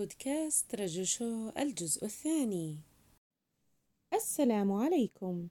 بودكاست 0.00 0.74
رجو 0.74 1.04
شو 1.04 1.48
الجزء 1.58 2.04
الثاني. 2.04 2.78
السلام 4.14 4.72
عليكم. 4.72 5.48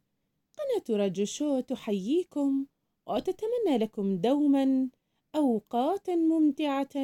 قناة 0.57 1.05
رجو 1.05 1.25
شو 1.25 1.59
تحييكم 1.59 2.65
وتتمنى 3.07 3.77
لكم 3.77 4.17
دوما 4.17 4.89
أوقاتا 5.35 6.15
ممتعة 6.15 6.95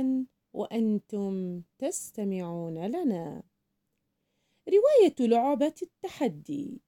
وأنتم 0.54 1.62
تستمعون 1.80 2.88
لنا. 2.88 3.44
رواية 4.70 5.30
لعبة 5.30 5.76
التحدي. 5.82 6.82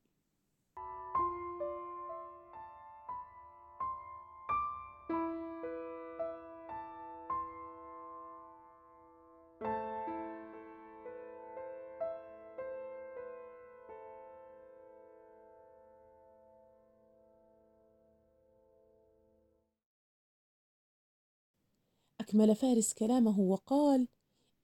أكمل 22.27 22.55
فارس 22.55 22.94
كلامه 22.94 23.40
وقال 23.40 24.08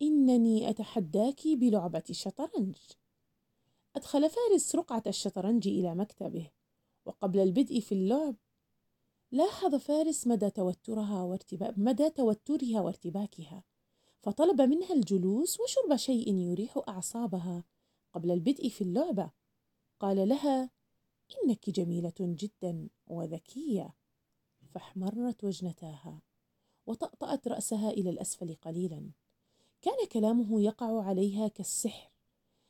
إنني 0.02 0.70
أتحداك 0.70 1.48
بلعبة 1.48 2.04
الشطرنج. 2.10 2.76
أدخل 3.96 4.30
فارس 4.30 4.76
رقعة 4.76 5.04
الشطرنج 5.08 5.68
إلى 5.68 5.96
مكتبه 5.96 6.52
وقبل 7.06 7.40
البدء 7.40 7.80
في 7.80 7.92
اللعب 7.92 8.36
لاحظ 9.32 9.76
فارس 9.76 10.28
مدى 10.28 10.50
توترها 10.50 11.24
وارتبا... 11.24 11.74
مدى 11.78 12.10
توترها 12.10 12.82
وارتباكها 12.82 13.64
فطلب 14.22 14.62
منها 14.62 14.94
الجلوس 14.94 15.60
وشرب 15.60 15.96
شيء 15.96 16.36
يريح 16.36 16.82
أعصابها 16.88 17.64
قبل 18.14 18.32
البدء 18.32 18.70
في 18.70 18.82
اللعبة. 18.82 19.32
قال 20.00 20.30
لها 20.30 20.70
إنك 21.44 21.70
جميلة 21.70 22.14
جدا 22.20 22.90
وذكية. 23.08 23.96
فاحمرت 24.74 25.44
وجنتاها. 25.44 26.22
وطأطأت 26.88 27.48
رأسها 27.48 27.90
إلى 27.90 28.10
الأسفل 28.10 28.56
قليلا. 28.56 29.10
كان 29.82 30.08
كلامه 30.12 30.62
يقع 30.62 31.04
عليها 31.04 31.48
كالسحر. 31.48 32.12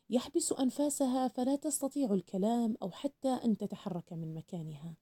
يحبس 0.09 0.51
أنفاسها 0.51 1.27
فلا 1.27 1.55
تستطيع 1.55 2.13
الكلام 2.13 2.77
أو 2.81 2.91
حتى 2.91 3.29
أن 3.29 3.57
تتحرك 3.57 4.13
من 4.13 4.33
مكانها. 4.33 4.95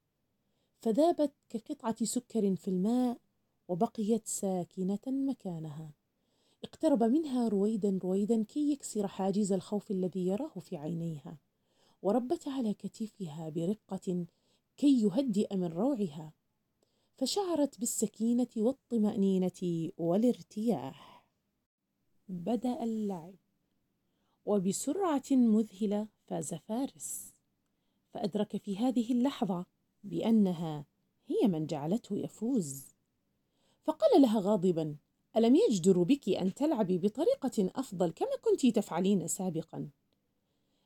فذابت 0.81 1.33
كقطعة 1.49 2.05
سكر 2.05 2.55
في 2.55 2.67
الماء 2.67 3.17
وبقيت 3.67 4.27
ساكنة 4.27 4.99
مكانها. 5.07 5.91
اقترب 6.63 7.03
منها 7.03 7.47
رويدا 7.47 7.99
رويدا 8.03 8.43
كي 8.43 8.71
يكسر 8.71 9.07
حاجز 9.07 9.51
الخوف 9.51 9.91
الذي 9.91 10.27
يراه 10.27 10.59
في 10.59 10.77
عينيها. 10.77 11.37
وربت 12.01 12.47
على 12.47 12.73
كتفها 12.73 13.49
برقة 13.49 14.25
كي 14.77 15.01
يهدئ 15.01 15.55
من 15.55 15.67
روعها. 15.67 16.33
فشعرت 17.17 17.79
بالسكينة 17.79 18.47
والطمأنينة 18.57 19.91
والارتياح. 19.97 21.25
بدأ 22.27 22.83
اللعب 22.83 23.35
وبسرعة 24.45 25.23
مذهلة 25.31 26.07
فاز 26.27 26.53
فارس. 26.53 27.33
فأدرك 28.13 28.57
في 28.57 28.77
هذه 28.77 29.11
اللحظة 29.11 29.65
بأنها 30.03 30.85
هي 31.27 31.47
من 31.47 31.65
جعلته 31.65 32.17
يفوز. 32.17 32.91
فقال 33.83 34.21
لها 34.21 34.39
غاضبا 34.39 34.95
ألم 35.37 35.55
يجدر 35.55 36.03
بك 36.03 36.29
أن 36.29 36.53
تلعبي 36.53 36.97
بطريقة 36.97 37.71
أفضل 37.75 38.11
كما 38.11 38.35
كنت 38.41 38.65
تفعلين 38.65 39.27
سابقا؟ 39.27 39.89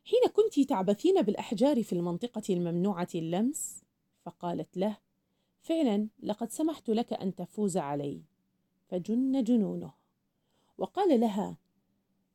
حين 0.06 0.30
كنت 0.34 0.60
تعبثين 0.60 1.22
بالأحجار 1.22 1.84
في 1.84 1.94
المنطقة 1.94 2.44
الممنوعة 2.50 3.08
اللمس؟ 3.16 3.82
فقالت 4.26 4.78
له 4.78 4.98
فعلا 5.66 6.08
لقد 6.24 6.52
سمحت 6.52 6.90
لك 6.90 7.14
أن 7.14 7.36
تفوز 7.36 7.78
علي. 7.78 8.22
فجن 8.88 9.44
جنونه. 9.44 9.94
وقال 10.78 11.20
لها 11.20 11.58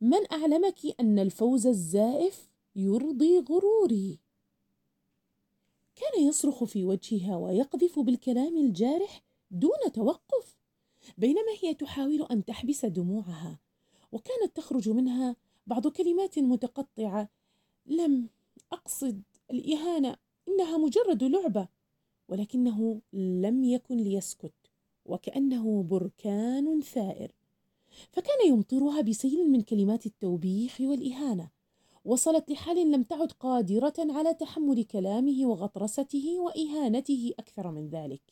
من 0.01 0.33
أعلمك 0.33 1.01
أن 1.01 1.19
الفوز 1.19 1.67
الزائف 1.67 2.49
يرضي 2.77 3.39
غروري؟ 3.39 4.19
كان 5.97 6.23
يصرخ 6.29 6.65
في 6.65 6.85
وجهها 6.85 7.37
ويقذف 7.37 7.99
بالكلام 7.99 8.57
الجارح 8.57 9.23
دون 9.51 9.93
توقف 9.95 10.57
بينما 11.19 11.53
هي 11.63 11.75
تحاول 11.75 12.23
أن 12.23 12.45
تحبس 12.45 12.85
دموعها. 12.85 13.59
وكانت 14.13 14.57
تخرج 14.57 14.89
منها 14.89 15.37
بعض 15.67 15.87
كلمات 15.87 16.39
متقطعة. 16.39 17.29
لم 17.87 18.29
أقصد 18.73 19.23
الإهانة 19.51 20.17
إنها 20.49 20.79
مجرد 20.79 21.25
لعبة. 21.25 21.69
ولكنه 22.31 23.01
لم 23.13 23.65
يكن 23.65 23.97
ليسكت 23.97 24.53
وكأنه 25.05 25.83
بركان 25.83 26.81
ثائر. 26.81 27.33
فكان 28.13 28.49
يمطرها 28.49 29.01
بسيل 29.01 29.51
من 29.51 29.63
كلمات 29.63 30.07
التوبيخ 30.07 30.81
والإهانة. 30.81 31.51
وصلت 32.05 32.51
لحال 32.51 32.91
لم 32.91 33.03
تعد 33.03 33.33
قادرة 33.33 33.95
على 33.99 34.35
تحمل 34.35 34.85
كلامه 34.85 35.47
وغطرسته 35.47 36.41
وإهانته 36.41 37.33
أكثر 37.39 37.71
من 37.71 37.89
ذلك. 37.89 38.23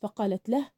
فقالت 0.00 0.48
له 0.48 0.70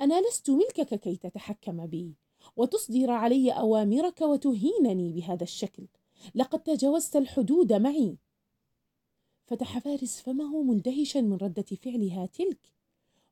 أنا 0.00 0.20
لست 0.20 0.50
ملكك 0.50 0.94
كي 0.94 1.16
تتحكم 1.16 1.86
بي 1.86 2.14
وتصدر 2.56 3.10
علي 3.10 3.50
أوامرك 3.50 4.20
وتهينني 4.20 5.12
بهذا 5.12 5.42
الشكل. 5.42 5.86
لقد 6.34 6.62
تجاوزت 6.62 7.16
الحدود 7.16 7.72
معي. 7.72 8.16
فتح 9.52 9.78
فارس 9.78 10.20
فمه 10.20 10.62
مندهشا 10.62 11.18
من 11.18 11.36
ردة 11.36 11.62
فعلها 11.62 12.26
تلك 12.26 12.72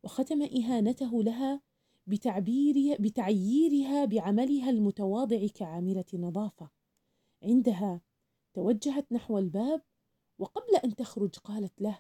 وختم 0.03 0.43
إهانته 0.43 1.23
لها 1.23 1.61
بتعبير 2.07 2.97
بتعييرها 3.01 4.05
بعملها 4.05 4.71
المتواضع 4.71 5.47
كعاملة 5.47 6.05
نظافة. 6.15 6.71
عندها 7.43 8.01
توجهت 8.55 9.13
نحو 9.13 9.39
الباب 9.39 9.83
وقبل 10.39 10.77
أن 10.85 10.95
تخرج 10.95 11.37
قالت 11.37 11.81
له 11.81 11.99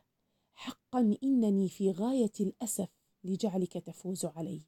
حقا 0.54 1.16
إنني 1.24 1.68
في 1.68 1.90
غاية 1.90 2.32
الأسف 2.40 2.88
لجعلك 3.24 3.72
تفوز 3.72 4.24
علي 4.24 4.60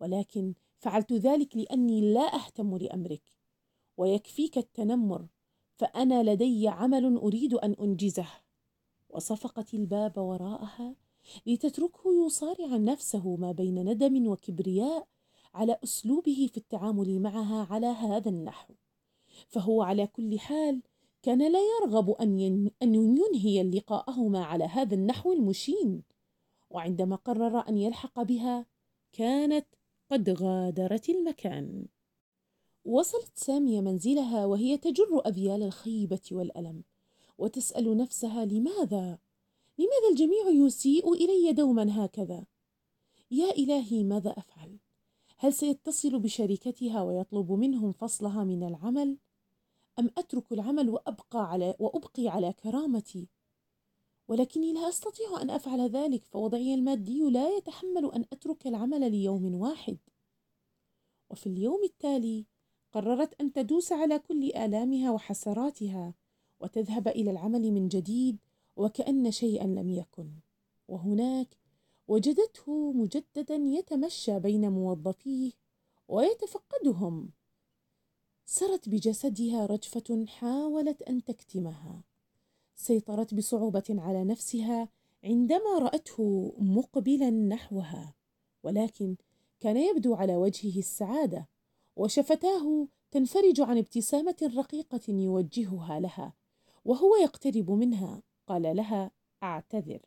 ولكن 0.00 0.54
فعلت 0.78 1.12
ذلك 1.12 1.56
لأني 1.56 2.12
لا 2.14 2.34
أهتم 2.34 2.76
لأمرك 2.76 3.22
ويكفيك 3.96 4.58
التنمر 4.58 5.26
فأنا 5.74 6.32
لدي 6.32 6.68
عمل 6.68 7.16
أريد 7.16 7.54
أن 7.54 7.72
أنجزه. 7.72 8.47
وصفقت 9.10 9.74
الباب 9.74 10.18
وراءها 10.18 10.94
لتتركه 11.46 12.26
يصارع 12.26 12.76
نفسه 12.76 13.36
ما 13.36 13.52
بين 13.52 13.88
ندم 13.88 14.28
وكبرياء 14.28 15.06
على 15.54 15.78
أسلوبه 15.84 16.48
في 16.52 16.56
التعامل 16.56 17.22
معها 17.22 17.66
على 17.70 17.86
هذا 17.86 18.28
النحو. 18.28 18.74
فهو 19.48 19.82
على 19.82 20.06
كل 20.06 20.38
حال 20.38 20.82
كان 21.22 21.52
لا 21.52 21.58
يرغب 21.58 22.10
أن 22.10 22.70
أن 22.82 22.94
ينهي 22.94 23.62
لقاءهما 23.62 24.44
على 24.44 24.64
هذا 24.64 24.94
النحو 24.94 25.32
المشين. 25.32 26.02
وعندما 26.70 27.16
قرر 27.16 27.68
أن 27.68 27.78
يلحق 27.78 28.22
بها 28.22 28.66
كانت 29.12 29.66
قد 30.10 30.30
غادرت 30.30 31.08
المكان. 31.08 31.86
وصلت 32.84 33.32
سامية 33.34 33.80
منزلها 33.80 34.46
وهي 34.46 34.76
تجر 34.76 35.22
اذيال 35.26 35.62
الخيبة 35.62 36.20
والألم. 36.32 36.82
وتسأل 37.38 37.96
نفسها 37.96 38.44
لماذا؟ 38.44 39.18
لماذا 39.78 40.08
الجميع 40.10 40.66
يسيء 40.66 41.12
إلي 41.12 41.52
دوما 41.52 42.04
هكذا؟ 42.04 42.46
يا 43.30 43.50
إلهي 43.50 44.04
ماذا 44.04 44.30
أفعل؟ 44.30 44.78
هل 45.38 45.52
سيتصل 45.52 46.18
بشركتها 46.18 47.02
ويطلب 47.02 47.52
منهم 47.52 47.92
فصلها 47.92 48.44
من 48.44 48.62
العمل؟ 48.62 49.18
أم 49.98 50.10
أترك 50.18 50.52
العمل 50.52 50.88
وأبقى 50.90 51.50
على 51.50 51.74
وأبقي 51.78 52.28
على 52.28 52.52
كرامتي؟ 52.52 53.28
ولكني 54.28 54.72
لا 54.72 54.88
أستطيع 54.88 55.42
أن 55.42 55.50
أفعل 55.50 55.80
ذلك 55.80 56.24
فوضعي 56.24 56.74
المادي 56.74 57.30
لا 57.30 57.56
يتحمل 57.56 58.12
أن 58.12 58.24
أترك 58.32 58.66
العمل 58.66 59.10
ليوم 59.10 59.54
واحد. 59.54 59.98
وفي 61.30 61.46
اليوم 61.46 61.84
التالي 61.84 62.46
قررت 62.92 63.40
أن 63.40 63.52
تدوس 63.52 63.92
على 63.92 64.18
كل 64.18 64.44
آلامها 64.44 65.10
وحسراتها 65.10 66.14
وتذهب 66.60 67.08
إلى 67.08 67.30
العمل 67.30 67.72
من 67.72 67.88
جديد 67.88 68.38
وكأن 68.76 69.30
شيئا 69.30 69.66
لم 69.66 69.90
يكن. 69.90 70.30
وهناك 70.88 71.56
وجدته 72.08 72.92
مجددا 72.92 73.54
يتمشى 73.54 74.38
بين 74.38 74.72
موظفيه 74.72 75.52
ويتفقدهم. 76.08 77.30
سرت 78.46 78.88
بجسدها 78.88 79.66
رجفة 79.66 80.26
حاولت 80.26 81.02
أن 81.02 81.24
تكتمها. 81.24 82.02
سيطرت 82.74 83.34
بصعوبة 83.34 83.84
على 83.90 84.24
نفسها 84.24 84.88
عندما 85.24 85.78
رأته 85.78 86.52
مقبلا 86.58 87.30
نحوها 87.30 88.14
ولكن 88.62 89.16
كان 89.60 89.76
يبدو 89.76 90.14
على 90.14 90.36
وجهه 90.36 90.78
السعادة 90.78 91.48
وشفتاه 91.96 92.88
تنفرج 93.10 93.60
عن 93.60 93.78
ابتسامة 93.78 94.36
رقيقة 94.56 95.00
يوجهها 95.08 96.00
لها. 96.00 96.34
وهو 96.84 97.16
يقترب 97.16 97.70
منها. 97.70 98.22
قال 98.46 98.76
لها 98.76 99.10
أعتذر. 99.42 100.00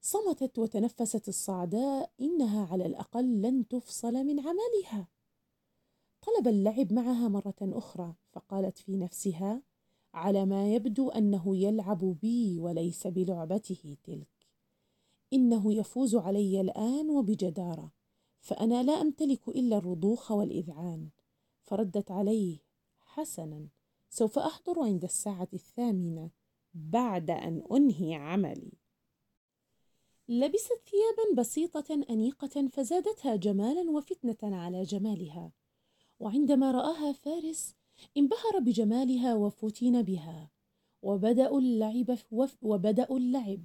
صمتت 0.00 0.58
وتنفست 0.58 1.28
الصعداء 1.28 2.10
إنها 2.20 2.66
على 2.66 2.86
الأقل 2.86 3.42
لن 3.42 3.68
تفصل 3.68 4.12
من 4.12 4.40
عملها. 4.40 5.08
طلب 6.22 6.48
اللعب 6.48 6.92
معها 6.92 7.28
مرة 7.28 7.54
أخرى 7.62 8.14
فقالت 8.32 8.78
في 8.78 8.96
نفسها 8.96 9.62
على 10.14 10.46
ما 10.46 10.74
يبدو 10.74 11.10
أنه 11.10 11.56
يلعب 11.56 11.98
بي 11.98 12.60
وليس 12.60 13.06
بلعبته 13.06 13.96
تلك. 14.04 14.48
إنه 15.32 15.74
يفوز 15.74 16.14
علي 16.14 16.60
الآن 16.60 17.10
وبجدارة 17.10 17.92
فأنا 18.40 18.82
لا 18.82 18.92
أمتلك 18.92 19.48
إلا 19.48 19.78
الرضوخ 19.78 20.30
والإذعان. 20.30 21.08
فردت 21.62 22.10
عليه 22.10 22.58
حسنا. 23.00 23.68
سوف 24.14 24.38
أحضر 24.38 24.82
عند 24.82 25.04
الساعة 25.04 25.48
الثامنة 25.54 26.30
بعد 26.74 27.30
أن 27.30 27.62
أنهي 27.72 28.14
عملي. 28.14 28.72
لبست 30.28 30.72
ثيابا 30.90 31.40
بسيطة 31.40 32.04
أنيقة 32.10 32.68
فزادتها 32.68 33.36
جمالا 33.36 33.90
وفتنة 33.90 34.56
على 34.56 34.82
جمالها. 34.82 35.52
وعندما 36.20 36.70
رآها 36.70 37.12
فارس 37.12 37.74
انبهر 38.16 38.58
بجمالها 38.58 39.34
وفتن 39.34 40.02
بها. 40.02 40.50
وبدأوا 41.02 41.60
اللعب 41.60 42.18
وبدأوا 42.62 43.18
اللعب. 43.18 43.64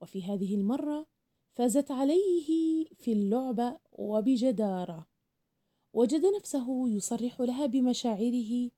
وفي 0.00 0.22
هذه 0.22 0.54
المرة 0.54 1.06
فازت 1.52 1.90
عليه 1.90 2.84
في 2.94 3.12
اللعبة 3.12 3.78
وبجدارة. 3.92 5.06
وجد 5.92 6.26
نفسه 6.26 6.88
يصرح 6.88 7.40
لها 7.40 7.66
بمشاعره 7.66 8.70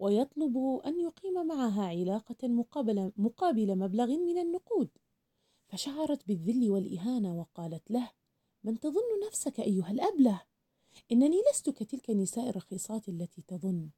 ويطلب 0.00 0.80
أن 0.86 1.00
يقيم 1.00 1.46
معها 1.46 1.82
علاقة 1.82 2.48
مقابل, 2.48 3.12
مقابل 3.16 3.78
مبلغ 3.78 4.06
من 4.06 4.38
النقود. 4.38 4.88
فشعرت 5.68 6.28
بالذل 6.28 6.70
والإهانة 6.70 7.38
وقالت 7.38 7.90
له 7.90 8.10
من 8.64 8.80
تظن 8.80 9.26
نفسك 9.26 9.60
أيها 9.60 9.90
الأبلة؟ 9.90 10.42
إنني 11.12 11.36
لست 11.50 11.70
كتلك 11.70 12.10
النساء 12.10 12.48
الرخيصات 12.48 13.08
التي 13.08 13.42
تظن. 13.42 13.90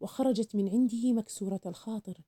وخرجت 0.00 0.56
من 0.56 0.68
عنده 0.68 1.12
مكسورة 1.12 1.60
الخاطر 1.66 2.20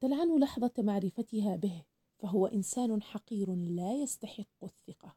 تلعن 0.00 0.38
لحظة 0.38 0.72
معرفتها 0.78 1.56
به 1.56 1.84
فهو 2.18 2.46
إنسان 2.46 3.02
حقير 3.02 3.54
لا 3.54 3.94
يستحق 3.94 4.64
الثقة. 4.64 5.16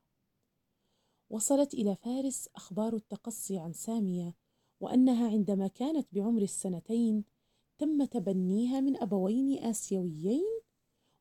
وصلت 1.29 1.73
إلى 1.73 1.95
فارس 1.95 2.49
أخبار 2.55 2.95
التقصي 2.95 3.59
عن 3.59 3.73
سامية 3.73 4.35
وأنها 4.79 5.27
عندما 5.27 5.67
كانت 5.67 6.07
بعمر 6.11 6.41
السنتين 6.41 7.32
تم 7.77 8.05
تبنيها 8.05 8.79
من 8.79 9.01
أبوين 9.01 9.63
آسيويين 9.63 10.61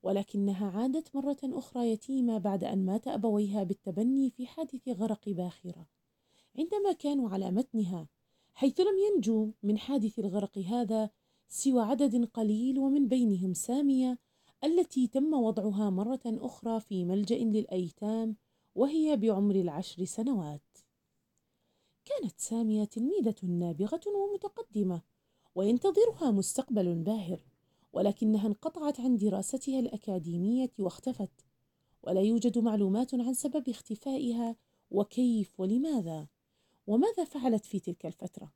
ولكنها 0.03 0.71
عادت 0.71 1.17
مرة 1.17 1.39
أخرى 1.45 1.91
يتيمة 1.91 2.39
بعد 2.39 2.65
أن 2.65 2.87
مات 2.87 3.09
أبويها 3.09 3.63
بالتبني 3.63 4.31
في 4.31 4.47
حادث 4.47 4.89
غرق 4.89 5.29
باخرة. 5.29 5.87
عندما 6.59 6.93
كانوا 6.93 7.31
على 7.31 7.51
متنها 7.51 8.09
حيث 8.55 8.81
لم 8.81 8.99
ينجو 8.99 9.51
من 9.63 9.79
حادث 9.79 10.19
الغرق 10.19 10.59
هذا 10.59 11.11
سوى 11.49 11.83
عدد 11.83 12.25
قليل 12.25 12.79
ومن 12.79 13.09
بينهم 13.09 13.55
سامية 13.55 14.19
التي 14.65 15.07
تم 15.07 15.35
وضعها 15.35 15.91
مرة 15.91 16.21
أخرى 16.27 16.81
في 16.81 17.05
ملجأ 17.05 17.39
للأيتام 17.39 18.37
وهي 18.75 19.17
بعمر 19.17 19.55
العشر 19.55 20.05
سنوات. 20.05 20.79
كانت 22.05 22.41
سامية 22.41 22.85
تلميذة 22.85 23.37
نابغة 23.43 24.01
ومتقدمة 24.07 25.03
وينتظرها 25.55 26.31
مستقبل 26.31 26.95
باهر 26.95 27.41
ولكنها 27.93 28.47
انقطعت 28.47 29.01
عن 29.01 29.17
دراستها 29.17 29.81
الأكاديمية 29.81 30.71
واختفت 30.79 31.31
ولا 32.03 32.21
يوجد 32.21 32.59
معلومات 32.59 33.15
عن 33.15 33.35
سبب 33.35 33.69
اختفائها 33.69 34.57
وكيف 34.91 35.61
ولماذا 35.61 36.27
وماذا 36.87 37.25
فعلت 37.25 37.65
في 37.65 37.81
تلك 37.81 38.07
الفترة. 38.07 38.53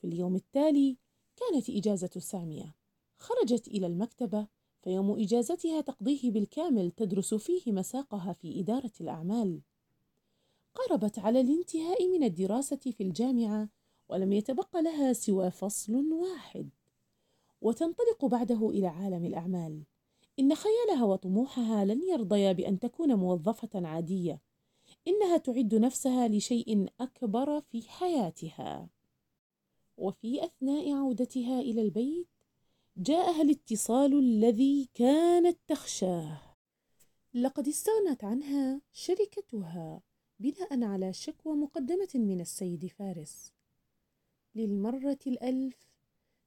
في 0.00 0.06
اليوم 0.06 0.36
التالي 0.36 0.96
كانت 1.36 1.70
إجازة 1.70 2.10
سامية 2.18 2.74
خرجت 3.18 3.68
إلى 3.68 3.86
المكتبة 3.86 4.46
فيوم 4.82 5.20
إجازتها 5.20 5.80
تقضيه 5.80 6.30
بالكامل 6.30 6.90
تدرس 6.90 7.34
فيه 7.34 7.72
مساقها 7.72 8.32
في 8.32 8.60
إدارة 8.60 8.92
الأعمال. 9.00 9.60
قربت 10.74 11.18
على 11.18 11.40
الانتهاء 11.40 12.08
من 12.08 12.24
الدراسة 12.24 12.76
في 12.76 13.02
الجامعة 13.02 13.68
ولم 14.10 14.32
يتبق 14.32 14.76
لها 14.76 15.12
سوى 15.12 15.50
فصل 15.50 16.12
واحد. 16.12 16.68
وتنطلق 17.60 18.24
بعده 18.24 18.70
إلى 18.70 18.86
عالم 18.86 19.24
الأعمال. 19.24 19.82
إن 20.38 20.54
خيالها 20.54 21.04
وطموحها 21.04 21.84
لن 21.84 22.02
يرضيا 22.02 22.52
بأن 22.52 22.78
تكون 22.78 23.14
موظفة 23.14 23.86
عادية. 23.86 24.42
إنها 25.08 25.36
تعد 25.36 25.74
نفسها 25.74 26.28
لشيء 26.28 26.86
أكبر 27.00 27.60
في 27.60 27.82
حياتها. 27.82 28.88
وفي 29.96 30.44
أثناء 30.44 30.92
عودتها 30.92 31.60
إلى 31.60 31.82
البيت 31.82 32.28
جاءها 32.96 33.42
الاتصال 33.42 34.18
الذي 34.18 34.88
كانت 34.94 35.58
تخشاه. 35.68 36.56
لقد 37.34 37.68
استغنت 37.68 38.24
عنها 38.24 38.80
شركتها 38.92 40.02
بناء 40.40 40.84
على 40.84 41.12
شكوى 41.12 41.56
مقدمة 41.56 42.08
من 42.14 42.40
السيد 42.40 42.86
فارس. 42.86 43.59
للمرة 44.54 45.18
الألف. 45.26 45.90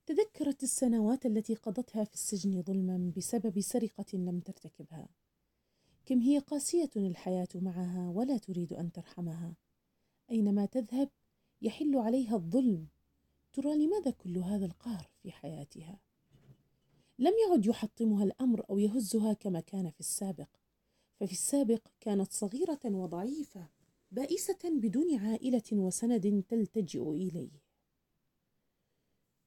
تذكرت 0.06 0.64
السنوات 0.64 1.26
التي 1.26 1.56
قضتها 1.56 2.04
في 2.04 2.14
السجن 2.14 2.62
ظلما 2.62 3.12
بسبب 3.18 3.60
سرقة 3.60 4.06
لم 4.14 4.40
ترتكبها. 4.40 5.10
كم 6.06 6.20
هي 6.20 6.40
قاسية 6.40 6.90
الحياة 6.96 7.48
معها 7.56 8.10
ولا 8.10 8.38
تريد 8.38 8.74
أن 8.74 8.92
ترحمها. 8.92 9.56
أينما 10.32 10.66
تذهب 10.66 11.10
يحل 11.62 11.98
عليها 11.98 12.36
الظلم. 12.36 12.88
ترى 13.54 13.86
لماذا 13.86 14.12
كل 14.12 14.38
هذا 14.38 14.66
القهر 14.66 15.10
في 15.22 15.32
حياتها؟ 15.32 16.00
لم 17.20 17.34
يعد 17.48 17.66
يحطمها 17.66 18.24
الأمر 18.24 18.66
أو 18.70 18.80
يهزها 18.80 19.34
كما 19.34 19.60
كان 19.60 19.90
في 19.90 20.00
السابق. 20.00 20.50
ففي 21.16 21.32
السابق 21.32 21.88
كانت 22.00 22.32
صغيرة 22.32 22.80
وضعيفة 22.86 23.70
بائسة 24.12 24.60
بدون 24.64 25.16
عائلة 25.16 25.64
وسند 25.72 26.44
تلتجئ 26.50 27.12
إليه. 27.12 27.63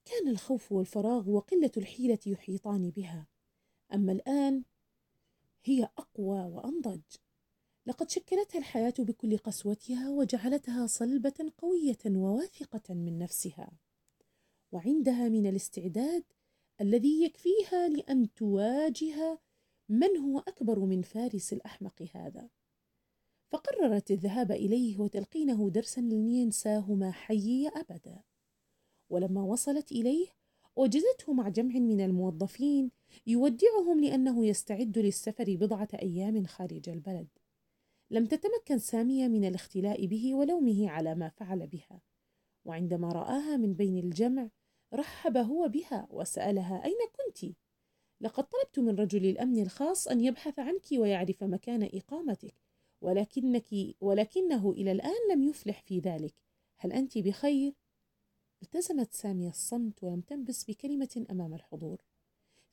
كان 0.09 0.27
الخوف 0.27 0.71
والفراغ 0.71 1.29
وقلة 1.29 1.71
الحيلة 1.77 2.19
يحيطان 2.25 2.89
بها. 2.89 3.27
أما 3.93 4.11
الآن 4.11 4.63
هي 5.63 5.83
أقوى 5.83 6.39
وأنضج. 6.39 7.01
لقد 7.85 8.09
شكلتها 8.09 8.59
الحياة 8.59 8.93
بكل 8.99 9.37
قسوتها 9.37 10.09
وجعلتها 10.09 10.87
صلبة 10.87 11.51
قوية 11.57 11.97
وواثقة 12.05 12.93
من 12.93 13.19
نفسها. 13.19 13.71
وعندها 14.71 15.29
من 15.29 15.47
الاستعداد 15.47 16.23
الذي 16.81 17.23
يكفيها 17.23 17.87
لأن 17.87 18.33
تواجه 18.33 19.39
من 19.89 20.17
هو 20.17 20.39
أكبر 20.39 20.79
من 20.79 21.01
فارس 21.01 21.53
الأحمق 21.53 22.09
هذا. 22.13 22.49
فقررت 23.49 24.11
الذهاب 24.11 24.51
إليه 24.51 24.97
وتلقينه 24.99 25.69
درسا 25.69 26.01
لن 26.01 26.27
ينساه 26.27 26.93
ما 26.93 27.11
حيي 27.11 27.67
أبدا. 27.67 28.23
ولما 29.09 29.43
وصلت 29.43 29.91
إليه 29.91 30.27
وجدته 30.75 31.33
مع 31.33 31.49
جمع 31.49 31.79
من 31.79 32.01
الموظفين 32.01 32.91
يودعهم 33.27 33.99
لأنه 33.99 34.45
يستعد 34.45 34.97
للسفر 34.97 35.55
بضعة 35.55 35.87
أيام 35.93 36.45
خارج 36.45 36.89
البلد 36.89 37.27
لم 38.09 38.25
تتمكن 38.25 38.77
سامية 38.77 39.27
من 39.27 39.45
الاختلاء 39.45 40.05
به 40.05 40.35
ولومه 40.35 40.89
على 40.89 41.15
ما 41.15 41.29
فعل 41.29 41.67
بها 41.67 42.01
وعندما 42.65 43.09
رآها 43.09 43.57
من 43.57 43.73
بين 43.73 43.97
الجمع 43.97 44.49
رحب 44.93 45.37
هو 45.37 45.67
بها 45.67 46.07
وسألها 46.11 46.85
أين 46.85 46.97
كنت؟ 47.17 47.55
لقد 48.21 48.43
طلبت 48.43 48.79
من 48.79 48.95
رجل 48.95 49.25
الأمن 49.25 49.61
الخاص 49.61 50.07
أن 50.07 50.21
يبحث 50.21 50.59
عنك 50.59 50.85
ويعرف 50.91 51.43
مكان 51.43 51.89
إقامتك 51.93 52.53
ولكنك 53.01 53.73
ولكنه 54.01 54.71
إلى 54.71 54.91
الآن 54.91 55.31
لم 55.31 55.43
يفلح 55.43 55.81
في 55.81 55.99
ذلك 55.99 56.33
هل 56.77 56.93
أنت 56.93 57.17
بخير؟ 57.17 57.73
التزمت 58.61 59.13
سامية 59.13 59.49
الصمت 59.49 60.03
ولم 60.03 60.21
تنبس 60.21 60.63
بكلمة 60.63 61.25
أمام 61.31 61.53
الحضور 61.53 62.01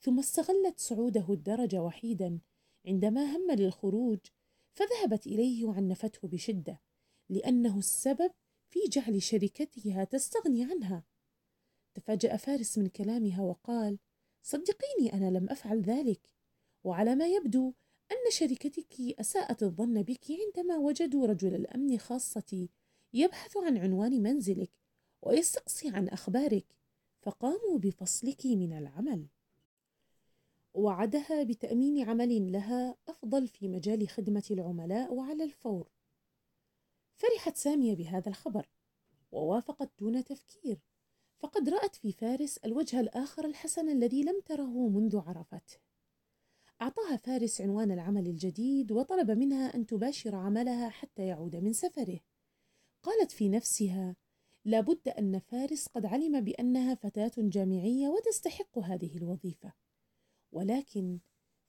ثم 0.00 0.18
استغلت 0.18 0.80
صعوده 0.80 1.26
الدرج 1.30 1.76
وحيدا 1.76 2.38
عندما 2.86 3.36
هم 3.36 3.50
للخروج 3.50 4.18
فذهبت 4.72 5.26
إليه 5.26 5.64
وعنفته 5.64 6.28
بشدة 6.28 6.80
لأنه 7.28 7.78
السبب 7.78 8.30
في 8.68 8.80
جعل 8.88 9.22
شركتها 9.22 10.04
تستغني 10.04 10.64
عنها. 10.64 11.04
تفاجأ 11.94 12.36
فارس 12.36 12.78
من 12.78 12.88
كلامها 12.88 13.42
وقال 13.42 13.98
صدقيني 14.42 15.12
أنا 15.12 15.38
لم 15.38 15.50
أفعل 15.50 15.82
ذلك 15.82 16.34
وعلى 16.84 17.14
ما 17.14 17.26
يبدو 17.26 17.74
أن 18.12 18.30
شركتك 18.30 19.00
أساءت 19.00 19.62
الظن 19.62 20.02
بك 20.02 20.26
عندما 20.30 20.76
وجدوا 20.76 21.26
رجل 21.26 21.54
الأمن 21.54 21.98
خاصتي 21.98 22.70
يبحث 23.12 23.56
عن 23.56 23.78
عنوان 23.78 24.22
منزلك 24.22 24.83
ويستقصي 25.26 25.88
عن 25.88 26.08
أخبارك 26.08 26.66
فقاموا 27.22 27.78
بفصلك 27.78 28.46
من 28.46 28.72
العمل. 28.72 29.26
وعدها 30.74 31.42
بتأمين 31.42 32.08
عمل 32.08 32.52
لها 32.52 32.96
أفضل 33.08 33.48
في 33.48 33.68
مجال 33.68 34.08
خدمة 34.08 34.44
العملاء 34.50 35.14
وعلى 35.14 35.44
الفور. 35.44 35.88
فرحت 37.16 37.56
سامية 37.56 37.94
بهذا 37.94 38.28
الخبر 38.28 38.68
ووافقت 39.32 39.90
دون 39.98 40.24
تفكير 40.24 40.78
فقد 41.38 41.68
رأت 41.68 41.96
في 41.96 42.12
فارس 42.12 42.58
الوجه 42.58 43.00
الآخر 43.00 43.44
الحسن 43.44 43.88
الذي 43.88 44.22
لم 44.22 44.40
تره 44.40 44.88
منذ 44.88 45.18
عرفته 45.18 45.76
أعطاها 46.82 47.16
فارس 47.16 47.60
عنوان 47.60 47.90
العمل 47.90 48.26
الجديد 48.26 48.92
وطلب 48.92 49.30
منها 49.30 49.74
أن 49.74 49.86
تباشر 49.86 50.34
عملها 50.34 50.88
حتى 50.88 51.26
يعود 51.26 51.56
من 51.56 51.72
سفره. 51.72 52.20
قالت 53.02 53.32
في 53.32 53.48
نفسها 53.48 54.16
لابد 54.64 55.08
أن 55.08 55.38
فارس 55.38 55.86
قد 55.86 56.06
علم 56.06 56.40
بأنها 56.40 56.94
فتاة 56.94 57.32
جامعية 57.38 58.08
وتستحق 58.08 58.78
هذه 58.78 59.16
الوظيفة. 59.16 59.72
ولكن 60.52 61.20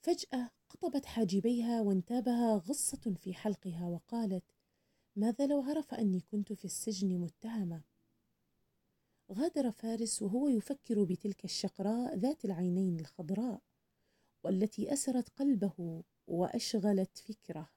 فجأة 0.02 0.52
قطبت 0.70 1.06
حاجبيها 1.06 1.82
وانتابها 1.82 2.56
غصة 2.56 3.14
في 3.20 3.34
حلقها 3.34 3.88
وقالت 3.88 4.44
ماذا 5.16 5.48
لو 5.48 5.62
عرف 5.62 5.94
أني 5.94 6.20
كنت 6.20 6.54
في 6.54 6.66
السجن 6.66 7.20
متهمة؟ 7.20 7.84
غادر 9.32 9.72
فارس 9.72 10.22
وهو 10.22 10.48
يفكر 10.48 11.04
بتلك 11.04 11.46
الشقراء 11.46 12.16
ذات 12.16 12.46
العينين 12.46 13.00
الخضراء 13.00 13.62
والتي 14.44 14.94
أسرت 14.94 15.30
قلبه 15.30 16.04
وأشغلت 16.28 17.18
فكره. 17.18 17.70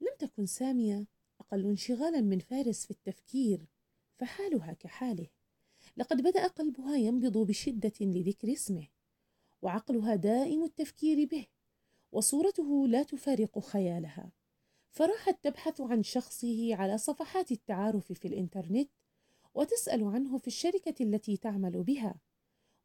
لم 0.00 0.16
تكن 0.18 0.46
سامية 0.46 1.06
أقل 1.48 1.66
انشغالا 1.66 2.20
من 2.20 2.38
فارس 2.38 2.84
في 2.84 2.90
التفكير 2.90 3.66
فحالها 4.16 4.72
كحاله. 4.72 5.26
لقد 5.96 6.22
بدأ 6.22 6.46
قلبها 6.46 6.96
ينبض 6.96 7.38
بشدة 7.38 7.92
لذكر 8.00 8.52
اسمه 8.52 8.88
وعقلها 9.62 10.14
دائم 10.14 10.64
التفكير 10.64 11.28
به 11.28 11.46
وصورته 12.12 12.88
لا 12.88 13.02
تفارق 13.02 13.58
خيالها. 13.58 14.32
فراحت 14.90 15.44
تبحث 15.44 15.80
عن 15.80 16.02
شخصه 16.02 16.74
على 16.74 16.98
صفحات 16.98 17.52
التعارف 17.52 18.12
في 18.12 18.28
الإنترنت 18.28 18.90
وتسأل 19.54 20.04
عنه 20.04 20.38
في 20.38 20.46
الشركة 20.46 21.02
التي 21.02 21.36
تعمل 21.36 21.82
بها 21.82 22.14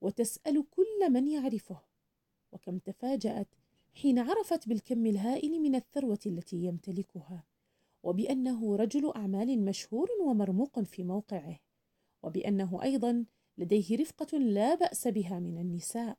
وتسأل 0.02 0.66
كل 0.72 1.12
من 1.12 1.28
يعرفه. 1.28 1.82
وكم 2.52 2.78
تفاجأت 2.78 3.48
حين 3.94 4.20
عرفت 4.20 4.68
بالكم 4.68 5.06
الهائل 5.06 5.62
من 5.62 5.76
الثروة 5.76 6.20
التي 6.26 6.58
يمتلكها. 6.66 7.44
وبأنه 8.04 8.76
رجل 8.76 9.12
أعمال 9.16 9.66
مشهور 9.66 10.10
ومرموق 10.26 10.80
في 10.80 11.04
موقعه 11.04 11.60
وبأنه 12.24 12.84
أيضا 12.84 13.26
لديه 13.58 13.98
رفقة 13.98 14.38
لا 14.38 14.76
بأس 14.76 15.08
بها 15.08 15.40
من 15.40 15.58
النساء 15.58 16.18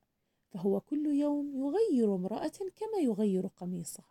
فهو 0.50 0.80
كل 0.80 1.06
يوم 1.06 1.56
يغير 1.56 2.14
امرأة 2.14 2.52
كما 2.76 2.98
يغير 3.02 3.46
قميصه. 3.46 4.04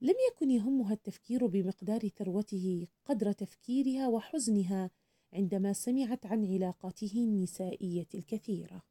لم 0.00 0.14
يكن 0.30 0.50
يهمها 0.50 0.92
التفكير 0.92 1.46
بمقدار 1.46 2.08
ثروته 2.08 2.86
قدر 3.04 3.32
تفكيرها 3.32 4.08
وحزنها 4.08 4.90
عندما 5.32 5.72
سمعت 5.72 6.26
عن 6.26 6.46
علاقاته 6.46 7.12
النسائية 7.16 8.06
الكثيرة. 8.14 8.82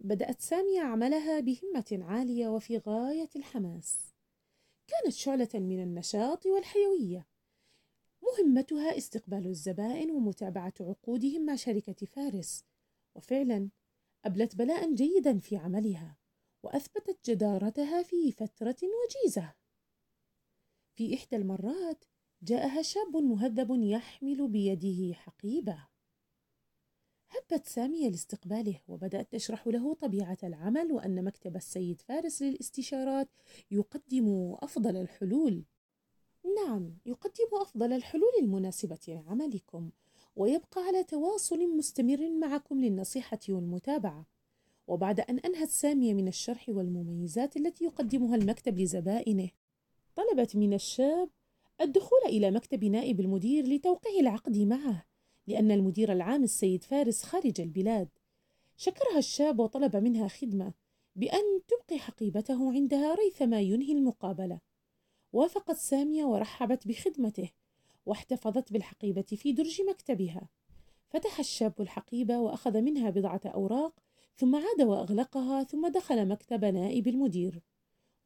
بدأت 0.00 0.40
سامية 0.40 0.80
عملها 0.80 1.40
بهمة 1.40 2.04
عالية 2.04 2.48
وفي 2.48 2.78
غاية 2.78 3.28
الحماس. 3.36 4.09
كانت 4.90 5.14
شعلة 5.14 5.48
من 5.54 5.82
النشاط 5.82 6.46
والحيوية. 6.46 7.28
مهمتها 8.22 8.98
استقبال 8.98 9.46
الزبائن 9.46 10.10
ومتابعة 10.10 10.74
عقودهم 10.80 11.46
مع 11.46 11.54
شركة 11.54 12.06
فارس. 12.06 12.64
وفعلا 13.14 13.70
أبلت 14.24 14.56
بلاء 14.56 14.94
جيدا 14.94 15.38
في 15.38 15.56
عملها 15.56 16.18
وأثبتت 16.62 17.30
جدارتها 17.30 18.02
في 18.02 18.32
فترة 18.32 18.76
وجيزة. 18.82 19.54
في 20.96 21.14
إحدى 21.14 21.36
المرات 21.36 22.04
جاءها 22.42 22.82
شاب 22.82 23.16
مهذب 23.16 23.82
يحمل 23.82 24.48
بيده 24.48 25.14
حقيبة. 25.14 25.89
هبت 27.30 27.66
سامية 27.66 28.08
لاستقباله 28.08 28.80
وبدأت 28.88 29.32
تشرح 29.32 29.66
له 29.66 29.94
طبيعة 29.94 30.38
العمل 30.42 30.92
وأن 30.92 31.24
مكتب 31.24 31.56
السيد 31.56 32.00
فارس 32.00 32.42
للاستشارات 32.42 33.28
يقدم 33.70 34.54
أفضل 34.58 34.96
الحلول. 34.96 35.64
نعم، 36.56 36.98
يقدم 37.06 37.48
أفضل 37.52 37.92
الحلول 37.92 38.32
المناسبة 38.40 38.98
لعملكم، 39.08 39.90
ويبقى 40.36 40.82
على 40.82 41.04
تواصل 41.04 41.76
مستمر 41.76 42.30
معكم 42.30 42.80
للنصيحة 42.80 43.40
والمتابعة. 43.48 44.26
وبعد 44.86 45.20
أن 45.20 45.38
أنهت 45.38 45.68
سامية 45.68 46.14
من 46.14 46.28
الشرح 46.28 46.68
والمميزات 46.68 47.56
التي 47.56 47.84
يقدمها 47.84 48.36
المكتب 48.36 48.78
لزبائنه، 48.78 49.50
طلبت 50.14 50.56
من 50.56 50.74
الشاب 50.74 51.30
الدخول 51.80 52.20
إلى 52.26 52.50
مكتب 52.50 52.84
نائب 52.84 53.20
المدير 53.20 53.66
لتوقيع 53.66 54.20
العقد 54.20 54.58
معه 54.58 55.09
لأن 55.46 55.70
المدير 55.70 56.12
العام 56.12 56.42
السيد 56.42 56.82
فارس 56.82 57.22
خارج 57.22 57.60
البلاد. 57.60 58.08
شكرها 58.76 59.18
الشاب 59.18 59.58
وطلب 59.58 59.96
منها 59.96 60.28
خدمة 60.28 60.72
بأن 61.16 61.60
تبقي 61.68 61.98
حقيبته 61.98 62.72
عندها 62.72 63.14
ريثما 63.14 63.60
ينهي 63.60 63.92
المقابلة. 63.92 64.60
وافقت 65.32 65.76
سامية 65.76 66.24
ورحبت 66.24 66.88
بخدمته 66.88 67.50
واحتفظت 68.06 68.72
بالحقيبة 68.72 69.22
في 69.22 69.52
درج 69.52 69.82
مكتبها. 69.82 70.48
فتح 71.08 71.38
الشاب 71.38 71.80
الحقيبة 71.80 72.38
وأخذ 72.38 72.80
منها 72.80 73.10
بضعة 73.10 73.40
أوراق 73.46 73.94
ثم 74.36 74.56
عاد 74.56 74.82
وأغلقها 74.82 75.64
ثم 75.64 75.88
دخل 75.88 76.28
مكتب 76.28 76.64
نائب 76.64 77.08
المدير. 77.08 77.62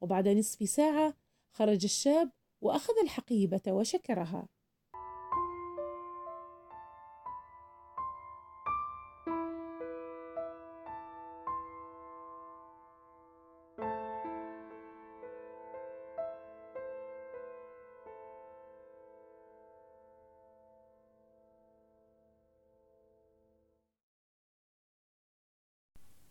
وبعد 0.00 0.28
نصف 0.28 0.68
ساعة 0.68 1.14
خرج 1.50 1.84
الشاب 1.84 2.30
وأخذ 2.60 2.94
الحقيبة 3.02 3.62
وشكرها. 3.68 4.48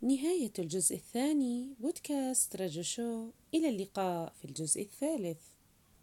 نهاية 0.04 0.52
الجزء 0.60 0.96
الثاني 0.96 1.76
بودكاست 1.80 2.56
رجو 2.56 2.82
شو 2.82 3.30
إلى 3.54 3.70
اللقاء 3.70 4.34
في 4.40 4.46
الجزء 4.46 4.82
الثالث. 4.82 5.38